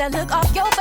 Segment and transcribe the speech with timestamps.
[0.00, 0.79] that look off your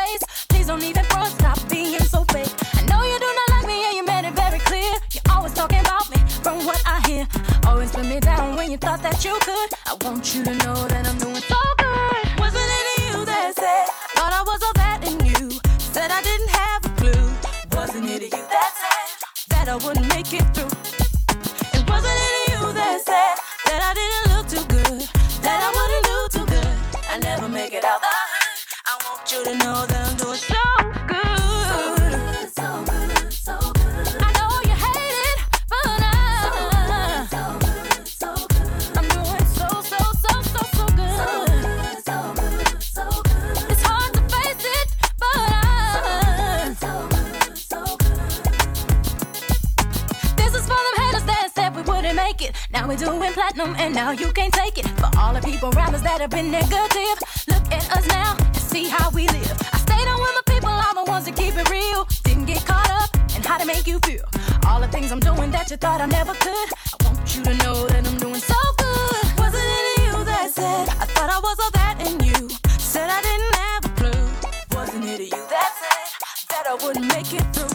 [76.70, 77.66] I wouldn't make it through.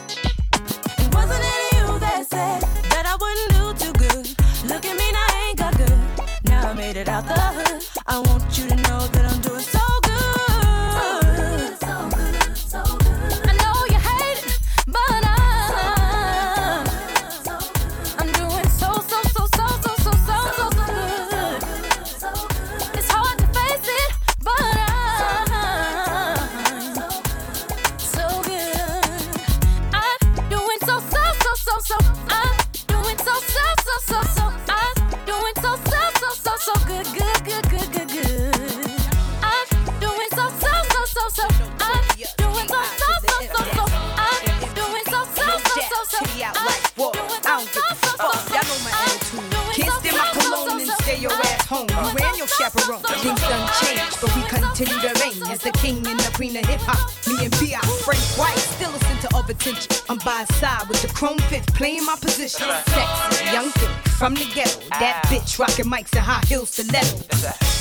[0.99, 4.25] And wasn't it you that said that I wouldn't do too good?
[4.71, 5.99] Look at me, now I ain't got good.
[6.45, 7.83] Now I made it out the hood.
[8.07, 8.84] I want you to
[64.18, 64.80] from the ghetto.
[64.90, 67.18] That bitch rocking mics and high heels stiletto.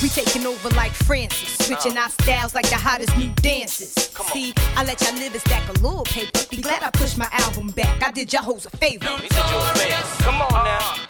[0.02, 3.92] We taking over like Francis, switching our styles like the hottest new dances.
[4.32, 6.40] See, I let y'all live a stack a little paper.
[6.50, 8.02] Be glad I pushed my album back.
[8.02, 9.06] I did y'all hoes a favor.
[9.06, 11.03] Come on now.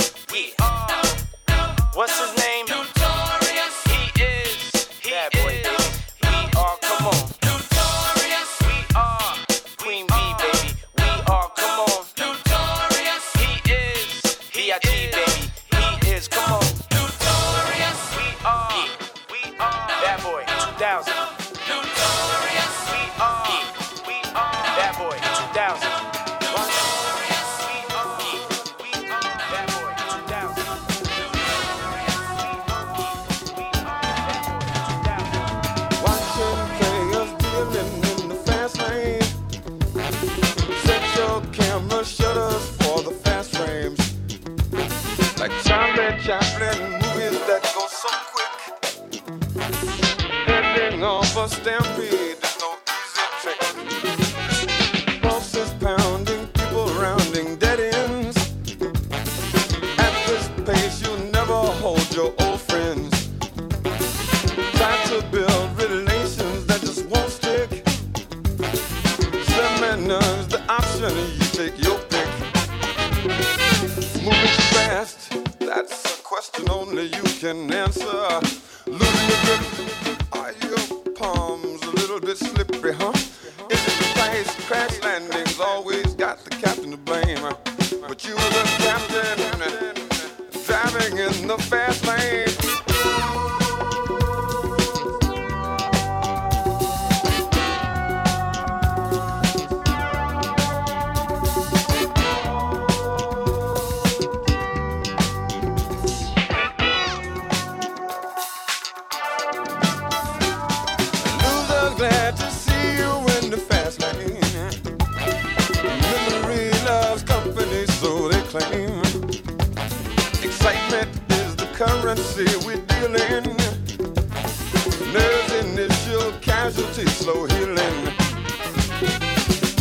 [127.25, 128.13] slow healing.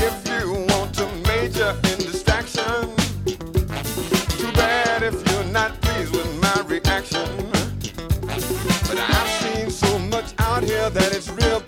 [0.08, 2.96] If you want to major in distraction,
[4.38, 7.28] too bad if you're not pleased with my reaction.
[8.88, 11.63] But I've seen so much out here that it's real.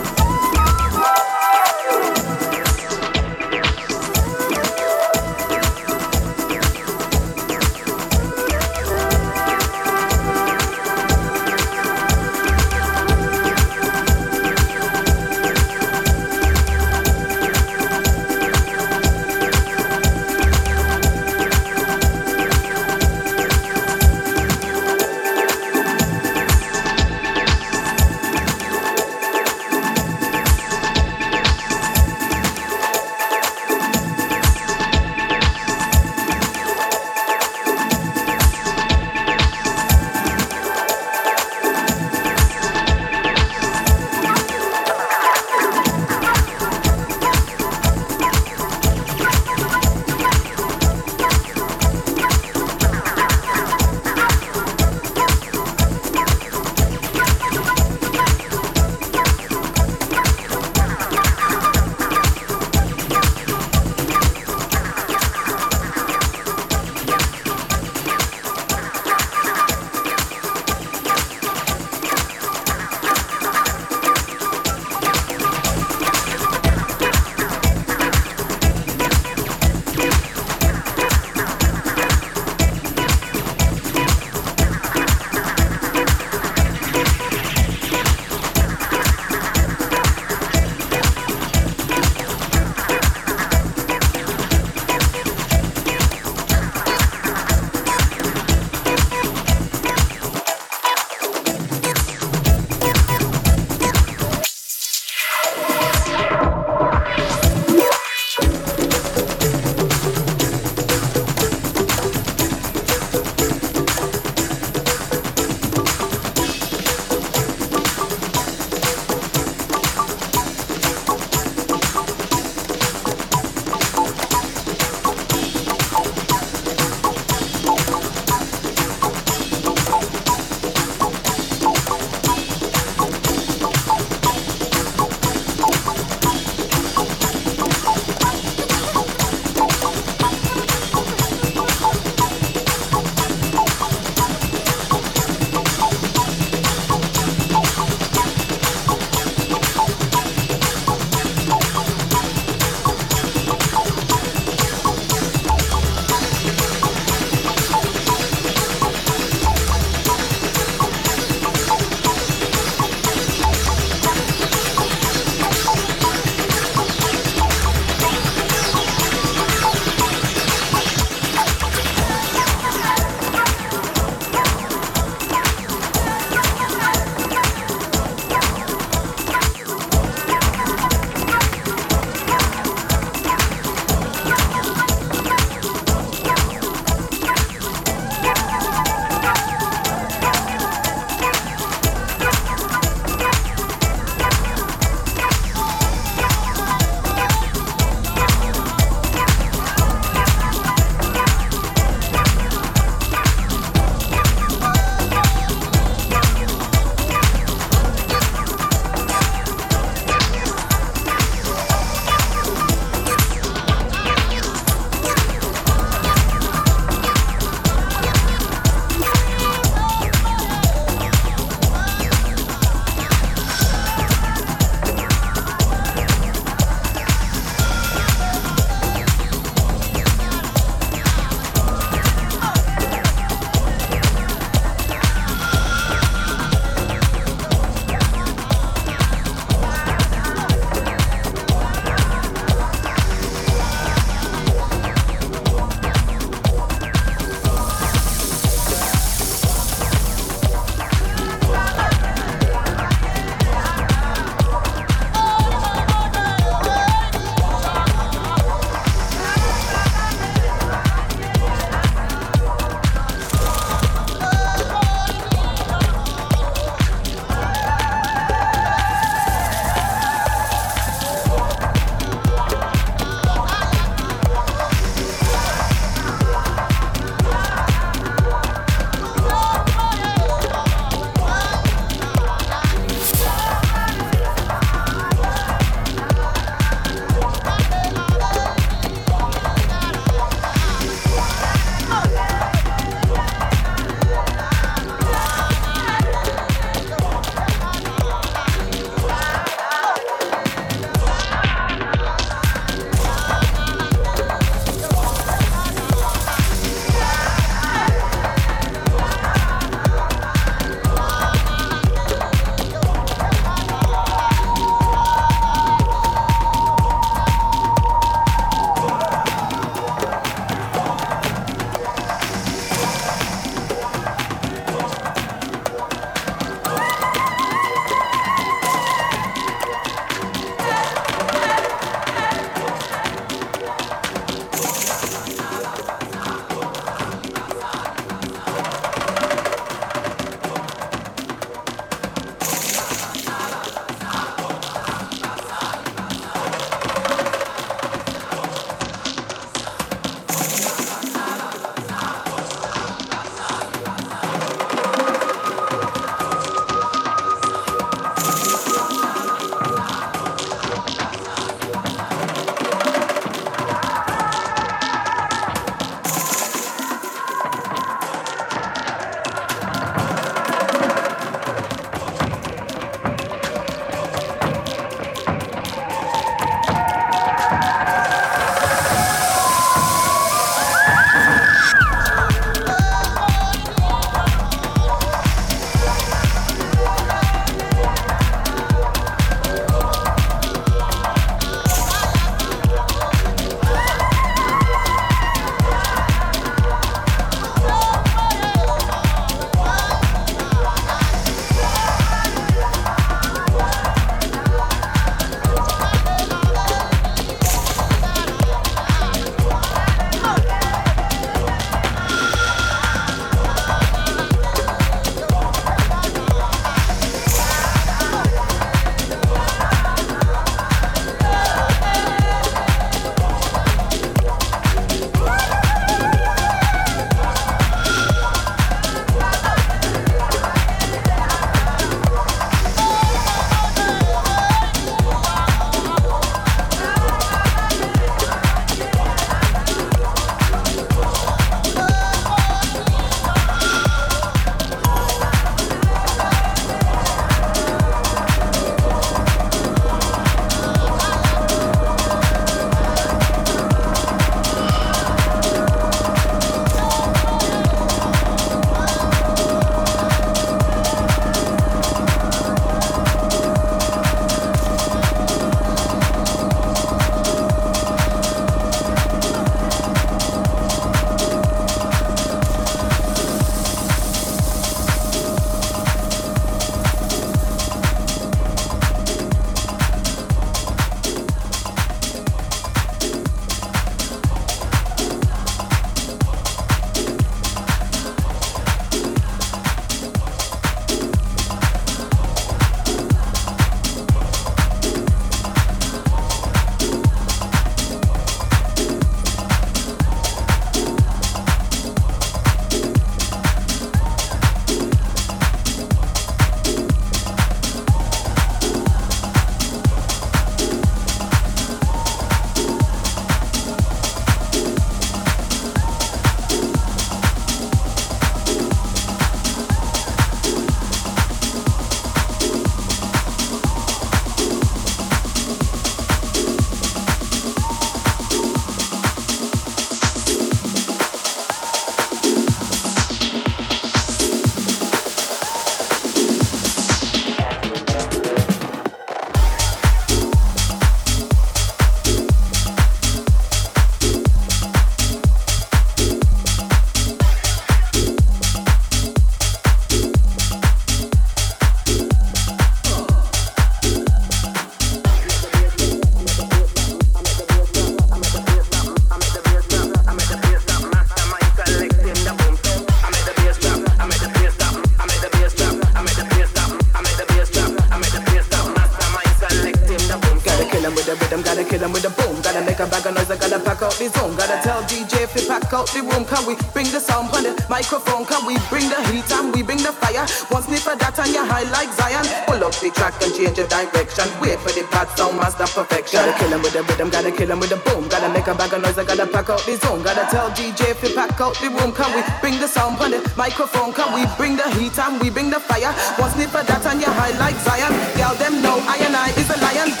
[576.51, 578.25] We bring the sound on the microphone?
[578.25, 580.27] Can we bring the heat and we bring the fire?
[580.51, 582.27] One sniff of that and you're high like Zion.
[582.47, 584.27] Pull up the track and change the direction.
[584.43, 586.19] Wait for the bad sound, master perfection.
[586.19, 588.07] Gotta kill him with the rhythm, gotta kill him with the boom.
[588.11, 590.03] Gotta make a bag of noise, I gotta pack out the zone.
[590.03, 591.95] Gotta tell DJ if he pack out the room.
[591.95, 593.95] Can we bring the sound on the microphone?
[593.95, 595.93] Can we bring the heat and we bring the fire?
[596.19, 597.95] One sniff of that and you're high like Zion.
[598.19, 600.00] Girl, them know I and I is a lion.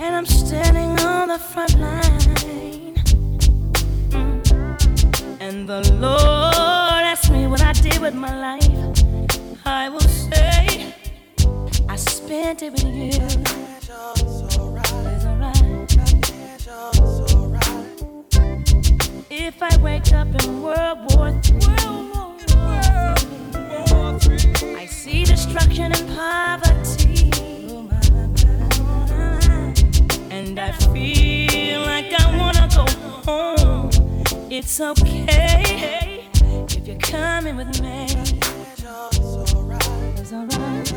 [0.00, 2.94] and I'm standing on the front line.
[4.10, 5.36] Mm.
[5.40, 8.66] And the Lord asked me what I did with my life.
[9.66, 10.94] I will say,
[11.88, 13.10] I spent it with you.
[13.76, 13.90] It's
[14.58, 14.90] alright.
[19.30, 21.68] If I wake up in World War III,
[24.76, 26.99] I see destruction and poverty.
[30.50, 32.84] and I feel like I wanna go
[33.24, 33.90] home.
[34.50, 36.28] It's okay
[36.68, 38.06] if you're coming with me.
[40.16, 40.90] It's alright.